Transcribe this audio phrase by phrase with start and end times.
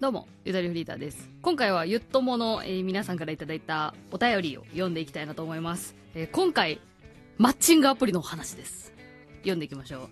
[0.00, 1.28] どうも、ゆとりフリーターです。
[1.42, 5.94] 今回はゆっともの、えー皆さんからいただいたお便りを読んでいきたいなと思います。
[6.14, 6.80] えー今回、
[7.36, 8.94] マッチングアプリのお話です。
[9.40, 10.08] 読んでいきましょう。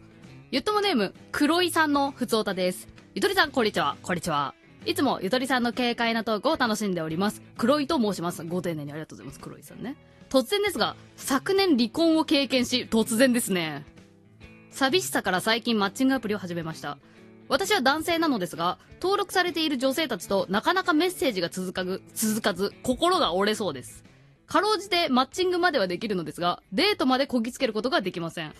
[0.50, 2.86] ゆっともネーム、黒井さんのふつおたです。
[3.14, 3.96] ゆとりさん、こんにちは。
[4.02, 4.52] こんにちは。
[4.84, 7.40] いつもゆとりさんの軽快なトークを楽しんでおります。
[7.56, 8.44] 黒井と申します。
[8.44, 9.40] ご丁寧にありがとうございます。
[9.40, 9.96] 黒井さんね。
[10.28, 13.86] 突然ですが、昨年離婚を経験し、突然ですね。
[14.70, 16.98] 寂しさから最近マッチングアプリを始めました。
[17.48, 24.04] 私は男性なのですが、登録されている女性たちとなかなかメッセージが続かず、続かず、心が折れそうです。
[24.46, 28.54] かろうじてマッチングまではできるのですが、デートまでこぎつけることができません。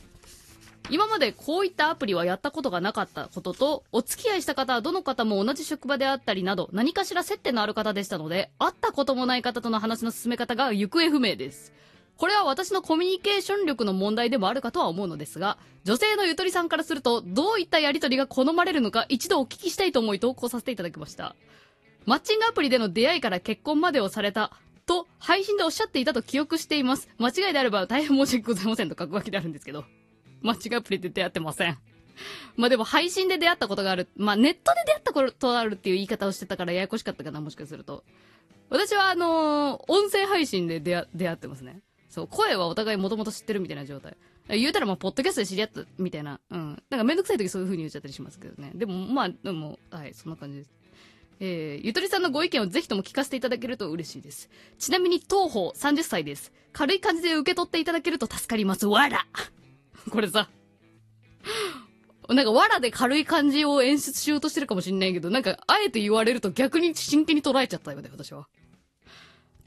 [0.91, 11.75] 今までこういったアプリはやったことがなかったことと、お付き合いした方はどの方も同じ職場であったりなど、何かしら接点のある方でしたので、会ったこともない方との話の進め方が行方不明です。
[12.19, 21.37] これは私のコミュニケーション力の問題でもあるかとは思うのですが、女性のゆとりさんからすると、どういったやりとりが好まれるのか一度お聞きしたいと思い投稿させていただきました。
[22.07, 24.53] マッチングアプリでの出会いから結婚までをされた、
[24.85, 27.09] と、配信でおっしゃっていたと記憶しています。
[27.19, 29.85] 間違いであれば大変申し訳ございませんと書くわけであるんですけど。
[30.41, 31.79] マッチングアプリで出会ってません。
[32.57, 34.09] まあでも配信で出会ったことがある。
[34.17, 38.03] まあネットで出会ったことがあるっていう言い方をしてたからややこしかったかな、もしかすると。
[38.71, 41.81] 私はあのー音声配信で出会出会ってますね。
[42.09, 44.17] そう、声はお互いもともと知ってるみたいな状態。
[44.49, 46.41] 言うたらまあ、ポッドキャストで知り合ったみたいな。
[46.51, 46.83] うん。
[46.89, 48.71] なんかめんどくさい時そういう風に言っちゃったりしますけどね。
[48.75, 50.71] でも、まあ、でも、はい、そんな感じです。
[51.41, 54.49] えー、ゆとりさんのご意見をぜひとも聞かせていただけると嬉しいです。
[54.79, 56.53] ちなみに、東方30歳です。
[56.73, 58.87] 軽い感じで受け取っていただけると助かります。
[58.87, 59.27] わら
[60.11, 60.49] これさ、
[62.29, 68.49] なんか、わらで軽い感じを演出しようとしてるかもしんないけど、なんか、あえて言われると逆に真剣に捉えちゃったよね、私は。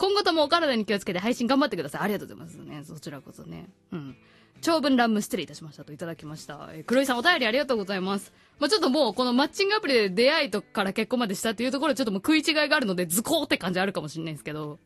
[0.02, 2.02] 今後ともお体に気をつけて配信頑張ってください。
[2.02, 2.84] ありがとうございますね。
[2.84, 3.70] そちらこそね。
[3.92, 4.18] うん。
[4.60, 6.72] 長文乱文失礼いたしましたといただきました。
[6.74, 8.34] え黒井さんお便りありがとうございます。
[8.58, 14.80] まあ、ちょっともうこのマッチングアプリで出会いとから結婚までしたっていうところでちょっともう食い違いがあるので図工って感じあるかもしれないんですけど。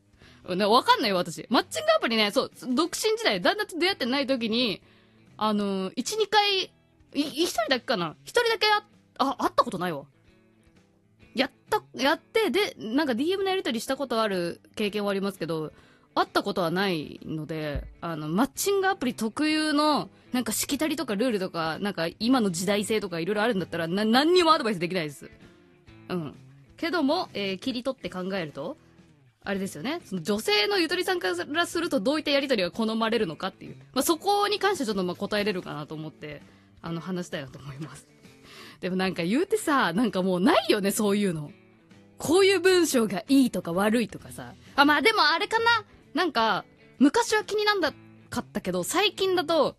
[0.49, 1.47] ね、わかんないよ私。
[1.49, 4.81] マッチングアプリね、そう、独身時代、旦那と出会ってない時に、
[5.37, 6.70] あのー、1、2回、い、
[7.14, 8.17] 一人だけかな？
[8.25, 8.83] 一人だけあ、
[9.17, 10.04] あ、会ったことないわ。
[11.36, 15.73] やった、やって、で、なんか DM のやり取りしたことある経験はありますけど、
[16.16, 25.30] 会ったことはないので、あの、マッチングアプリ特有の、なんかしきたりとかルールとか、なんか今の時代性とかいろいろあるんだったら、な、何にもアドバイスできないです。
[26.08, 26.36] うん。
[26.78, 28.78] けども、えー切り取って考えると、
[29.44, 30.02] あれですよね。
[30.06, 33.76] その女性のゆとりさんからするとどういったやりとりが好まれるのかっていう。
[33.94, 36.42] まあ、そこに関してちょっとまあ答えれるかなと思って、
[36.82, 38.08] あの、話したいなと思います。
[38.81, 41.52] でもなんか言うてさ、なんかもうないよね、そういうの。
[42.17, 44.53] こういう文章がいいとか悪いとかさ。
[44.75, 45.65] あ、まあでもあれかな。
[46.13, 46.65] なんか、
[46.99, 47.93] 昔は気になんだ
[48.30, 49.75] かったけど、最近だと、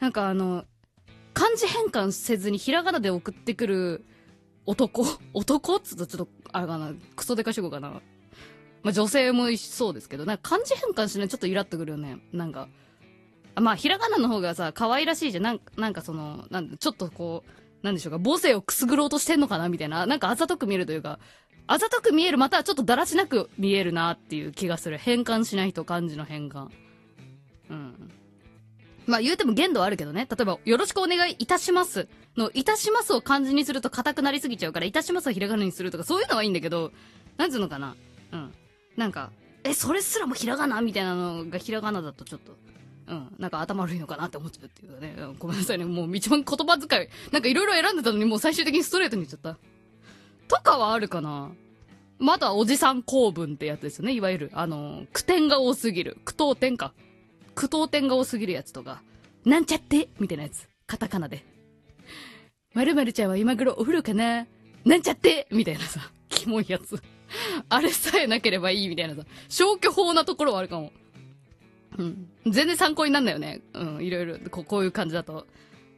[0.00, 0.64] なんかあの、
[1.32, 4.04] 漢字変換せずにひらがなで送ってくる
[4.66, 5.76] 男男？
[5.76, 8.00] っつうとちょっと、あれかな、クソデカ主語かな。
[8.82, 12.18] まあ女性もそうですけど、なんか漢字変換しないとちょっとイラっとくるよね。
[12.32, 12.68] なんか。
[13.56, 15.42] まあ、ひらがなの方がさ、可愛らしいじゃん。
[15.42, 17.50] なんなんかその、なんちょっとこう、
[17.82, 20.06] なんでしょうか、母性をくすぐろうとしてんのかなみたいな。
[20.06, 21.18] なんかあざとく見えるというか、
[21.66, 24.98] あざとく見える、またはちょっとだらしなく見えるなっていう気がする。
[24.98, 26.68] 変換しないと漢字の変換。
[27.70, 28.10] うん。
[29.06, 30.26] まあ言うても限度はあるけどね。
[30.28, 36.92] 例えば、よろしくお願いいたしますの、いたしますを漢字にすると硬くなりすぎちゃうから、いたしますをひらがなにするとか、そういうのはいいんだけど、
[37.36, 37.96] なんつうのかな。
[38.32, 38.52] うん。
[38.96, 39.30] なんか、
[39.62, 42.56] え、それすらもひらがなみたいなのがひらがなだとちょっと、
[43.10, 43.34] うん。
[43.38, 45.14] なんか頭悪いのかなって思っちゃうっていうかね。
[45.18, 45.84] うんごめんなさいね。
[45.84, 49.58] もう一番言葉遣い、なんかいろいろ選んでたのにもう最終的にストレートに言っちゃった。
[50.48, 51.50] とかはあるかな
[52.18, 54.12] まあ、あとはおじさん公文ってやつですよね。
[54.12, 56.18] いわゆる、あの、句点が多すぎる。
[56.24, 56.92] 句読点か。
[57.54, 59.02] 句読点が多すぎるやつとか。
[59.44, 60.68] なんちゃってみたいなやつ。
[60.86, 61.44] カタカナで。
[62.74, 64.46] まるまるちゃんは今頃お風呂かな
[64.84, 66.00] なんちゃってみたいなさ。
[66.28, 67.02] キモいやつ。
[67.68, 69.22] あれさえなければいいみたいなさ。
[69.48, 70.92] 消去法なところはあるかも。
[71.98, 72.28] うん。
[72.46, 73.60] 全然参考になんないよね。
[73.74, 74.04] うん。
[74.04, 75.46] いろいろこう、こういう感じだと。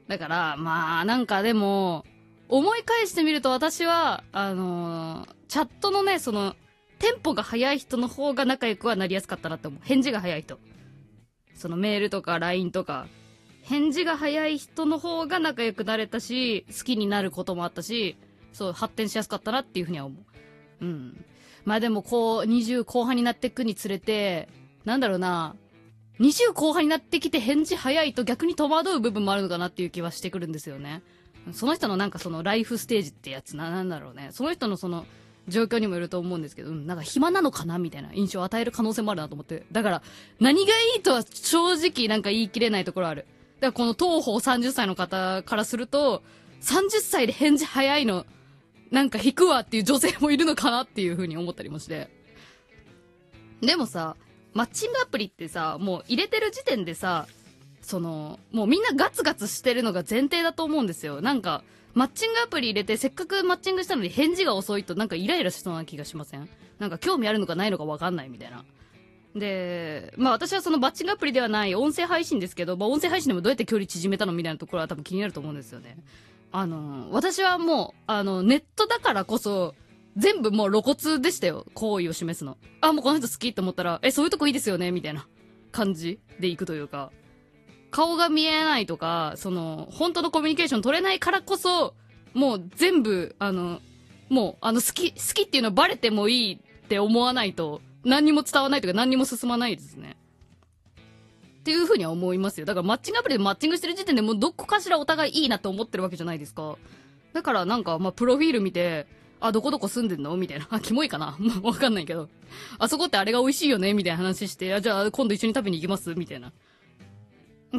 [0.08, 2.04] だから、まあ、なんかでも、
[2.48, 6.56] 思い返してみると私は、あのーチャットのね、その、
[6.98, 9.80] テンポが速い人の方が仲良くはなりやすかったなって思う。
[9.84, 10.58] 返事が早い人。
[11.54, 13.06] そのメールとか LINE とか、
[13.62, 18.16] 返事が早い人の方が仲良くなれたし、好きになることもあったし、
[18.54, 20.20] そう、発展しやすかったなっていうふうには思
[20.80, 20.84] う。
[20.86, 21.24] うん。
[21.66, 24.48] まあでもこう、20後半になっていくにつれて、
[24.86, 25.54] なんだろうな、
[26.22, 31.02] 20後半になってきて返事早いと逆に戸惑う部分もあるのかなっていう気はしてくるんですよね。
[31.50, 34.28] その人のなんかそのライフステージってやつな、なんだろうね。
[34.30, 35.04] その人のその
[35.48, 39.64] 状況にもよると思うんですけど、うん、なんか暇なのかなみたいな印象を与える可能性もあるなと思って。
[39.72, 40.02] だから、
[40.38, 43.26] 何がいいとは正直なんか言い切れないところある。
[43.58, 46.22] だからこの東方30歳の方からすると、
[46.60, 48.24] 30歳で返事早いの、
[48.92, 52.08] なんか引くわっていう女性もいるのかなっていう風に思ったりもして。
[53.60, 54.16] でもさ、
[54.54, 57.26] マッチングアプリってさ、もう入れてる時点でさ、
[57.80, 61.20] その、もうみんなガツガツしてるのが前提だと思うんですよ。
[61.20, 61.64] なんか、
[61.94, 66.48] マッチングアプリ入れてせっかくマッチングしたのに返事が遅いとなんかイライラしそうな気がしません？
[66.78, 68.64] なんか興味あるのかないのかわかんないみたいな。
[69.34, 75.98] で、まあ私はそのマッチングアプリではない音声配信ですけど、まあ音声配信でもどうやって距離縮めたのみたいなところは多分気になると思うんですよね。
[76.50, 79.74] あの、私はもう、あの、ネットだからこそ、
[80.16, 81.66] 全部もう露骨でしたよ。
[81.74, 82.58] 好意を示すの。
[82.80, 85.26] あ、もうこの人好きって思ったら、え、そういうとこいいですよねみたいな
[85.70, 87.12] 感じでいくというか。
[87.90, 91.94] 顔が見えないとか、その、本当のコミュニケーション取れないからこそ、
[92.34, 93.80] もう全部、あの、
[94.30, 100.16] もう、あの、好き、好きっていうのはバレてもいいって思わないと、何にも伝わないというか何にも進まないですね。
[101.60, 102.66] っていうふうには思いますよ。
[102.66, 106.76] だからマッチングアプリでマッチングしてる時点でもうどこかしらお互いいいなって思ってるわけじゃないですか。
[107.32, 109.06] だからなんか、まあ、プロフィール見て、
[109.44, 110.36] あ、どこどこ住んでんの？
[110.36, 110.68] みたいな。
[110.70, 111.36] あ、キモいかな？
[111.62, 112.28] わかんないけど。
[112.78, 113.92] あそこってあれが美味しいよね？
[113.94, 116.14] みたいな話して、あ、じゃあ今度一緒に食べに行きます？
[116.14, 116.52] みたいな。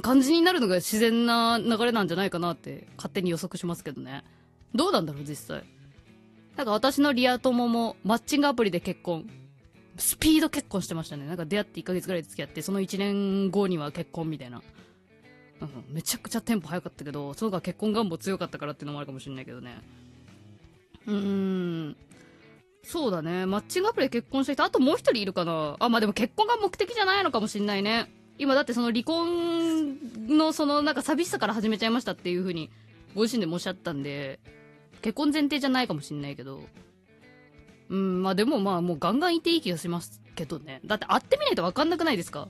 [0.01, 4.23] 感じになるのが自然な流れなんじゃないかなって勝手に予測しますけどね。
[4.73, 5.63] どうなんだろう、実際。
[6.57, 9.29] なんか私のリア友もマッチングアプリで結婚。
[9.97, 11.27] スピード結婚してましたね。
[11.27, 14.61] なんか出会って1ヶ月ぐらいで付き合って、その1年後には結婚みたいな。
[15.61, 19.79] うん、めちゃくちゃテンポ早かったけど、そのが結婚願望強かったからっていうのもあるかもしれないけどね。
[21.07, 21.97] うん。
[22.83, 23.45] そうだね。
[23.45, 25.77] マッチングアプリで結婚した人、あともう一人いるかな。
[25.79, 28.11] あ、まあでも結婚が目的じゃないのかもしれないね。
[28.37, 29.97] 今だってその離婚
[30.27, 32.71] のそのなんか寂しさから始めちゃいましたっていう風に
[33.15, 34.39] ご自身でもおっしゃったんで、
[35.01, 36.61] 結婚前提じゃないかもしれないけど、
[37.89, 40.81] うん、まあでもまあもうガンガンいていい気がしますけどね。
[40.85, 42.47] だって会ってみないとわかんなくないですか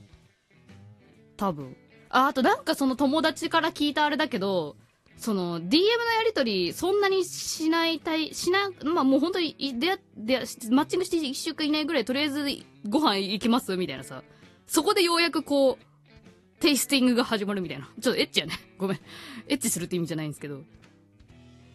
[1.36, 1.76] 多分。
[2.08, 4.76] あ、あとなんかその友達から聞いたあれだけど、
[5.16, 10.40] その DM のやりとりそんなにしないたい、しな、まあもう本当に出会って、
[10.70, 12.44] マッチングして1週間以内ぐらいとりあえず
[12.88, 14.22] ご飯行きますみたいなさ。
[14.66, 17.88] そこでようやくこう、テイスティングが始まるみたいな。
[18.00, 18.54] ちょっとエッチやね。
[18.78, 19.00] ごめん。
[19.48, 20.62] エッチするって意味じゃないんですけど。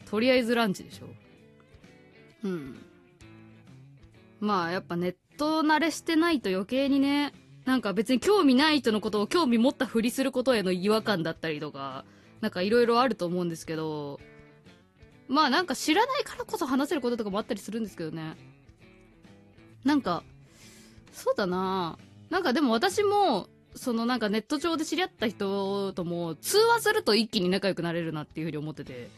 [0.09, 1.07] とりあえずランチでしょ。
[2.43, 2.75] うん。
[4.39, 7.33] まあやっぱネット慣れしてないと余計にね、
[7.65, 12.05] なんか別に興味ない人のことを興味持ったふりすることへの違和感だったりとか、
[12.41, 14.19] なんかいろいろあると思うんですけど、
[15.27, 18.35] まあなんか知らないからこそ話せることとかもあったりするんですけどね。
[19.83, 20.23] なんか、
[21.11, 21.97] そうだな
[22.29, 29.09] なんかでも私も、そのなんかネット上で知り合った人とも通話すると一気に仲良くなれるなっていうふうに思ってて。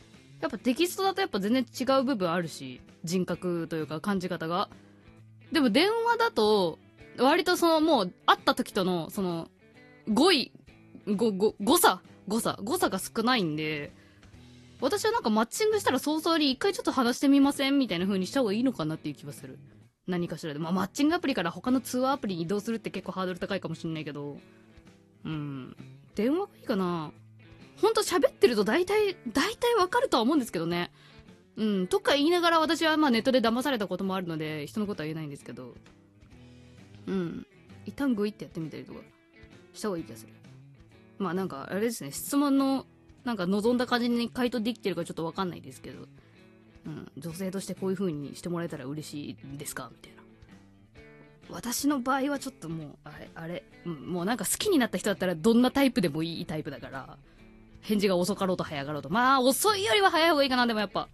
[0.41, 4.69] やっぱテキストだとやっぱ全然違う部分あるし、人格というか感じ方が。
[5.51, 6.79] でも電話だと、
[7.19, 9.49] 割とそのもう会った時との、その、
[10.09, 10.51] 語彙、
[11.07, 13.91] ご、ご、誤差誤差誤差が少ないんで、
[14.79, 19.59] 私はなんかマッチングしたら早々に一回ちょっと話してみませんみたいな風にした方がいいのかなっていう気はする。
[20.07, 20.59] 何かしらで。
[20.59, 24.37] まあマッチングアプリから他の通話アプリに移動するって結構ハードル高いかもしんないけど、
[25.23, 25.75] うん。
[26.15, 27.11] 電話がいいかな
[27.79, 30.91] ほんと喋ってると大体、大体わかるとは思うんですけどね。
[31.57, 35.75] うん、とか言いながら私はまあネットで騙されたこともあるので、人のことは言えないんですけど、
[37.07, 37.45] うん。
[37.85, 38.99] 一旦グイってやってみたりとか
[39.73, 40.33] した方がいい気がする。
[41.21, 42.85] まあなんか、あれですね、質問の、
[43.23, 46.07] なんか望んだ感じに回答できてるかちょっとわかんないですけど、
[46.85, 49.91] うん、女性としてこういう風にしてもらえたら嬉しいですか？
[49.91, 50.21] みたいな。
[51.49, 57.17] 私の場合はちょっともう、あれ、あれ、うん、もうなんか好きになった人だったらどんなタイプでもいいタイプだから、
[57.81, 59.09] 返事が遅かろうと早かろうと。
[59.09, 61.09] まあ、遅いよりは早い方がいいかな、でもやっぱ。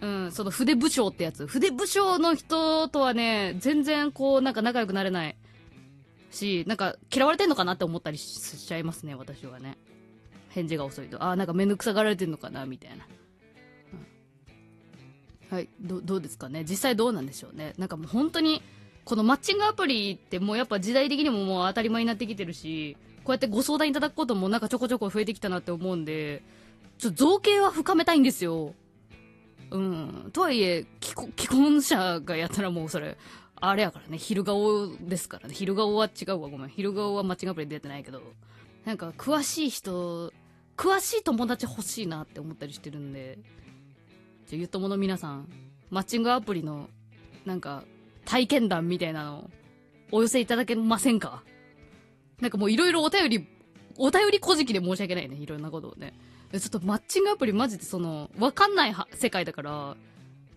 [0.00, 1.46] うん、その筆武将ってやつ。
[1.46, 5.36] 筆武将の人とはね、全然こう、なんか仲良くなれない。
[6.36, 9.76] し、なんか嫌われてんのかなって思ったりしちゃいますね、私はね。
[10.50, 11.22] 返事が遅いと。
[11.22, 13.06] ああ、なんかめんどくさがられてんのかな、みたいな。
[15.50, 16.64] はい、ど、どうですかね。
[16.68, 17.74] 実際どうなんでしょうね。
[17.78, 18.62] なんかもう本当に、
[19.04, 26.42] このマッチングアプリってもうやっぱ時代的にももう当たり前になってきてるし、こうやってご相談いただくこともなんかちょこちょこ増えてきたなって思うんで、
[26.98, 28.74] ちょっと造形は深めたいんですよ。
[29.70, 30.30] うん。
[30.32, 31.14] とはいえ、既
[31.48, 33.16] 婚者がやったらもうそれ、
[33.58, 35.54] あれやからね、昼顔ですからね。
[35.54, 36.68] 昼顔は違うわ、ごめん。
[36.68, 38.20] 昼顔はマッチングアプリ出てないけど、
[38.84, 40.32] なんか詳しい人、
[40.76, 43.38] 詳しい友達欲しいなって思ったりしてるんで、
[44.46, 45.48] じゃゆともの皆さん、
[45.90, 46.88] マッチングアプリの、
[47.44, 47.84] なんか、
[48.24, 49.50] 体験談みたいなの、
[50.12, 51.42] お寄せいただけませんか？
[52.40, 53.48] なんかもういろいろお便り、
[53.96, 55.36] お便り小じきで申し訳ないね。
[55.36, 56.12] いろんなことをね。
[56.52, 59.96] ちょっとマッチングアプリマジでその、わかんない世界だから、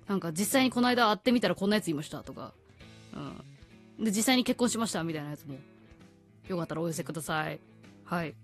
[0.08, 2.54] なんか実際にこの間会ってみたらこんなやついましたとか、
[3.14, 4.06] うん。
[4.06, 5.56] で、実際に結婚しましたみたいなやつも、
[6.48, 7.60] よかったらお寄せください。
[8.06, 8.36] はい。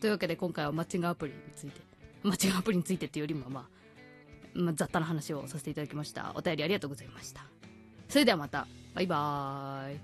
[0.00, 1.80] というわけで今回はマッチングアプリについて、
[2.22, 3.78] マッチングアプリについてっていうよりもまあ、
[4.54, 7.42] まあ、雑多な話をさせていただきましたお便りありがとうございました
[8.08, 10.00] それではまたバイバーイ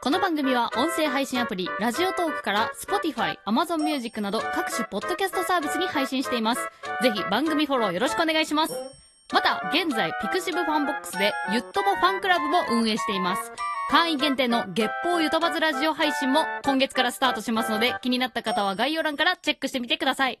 [0.00, 6.60] この番組は音声配信アプリ Radiotalk から Spotify、Amazon Music など各種ポッドキャストサービスに配信しています。
[7.02, 9.03] ぜひ番組フォローよろしくお願いします。
[9.32, 13.52] また、現在、 pixivFANBOX でゆっともファンクラブも運営しています。
[13.90, 20.40] 会員限定の月報ゆとばずラジオ配信も今月からスタートしますので、気になった方は概要欄からチェックしてみてください。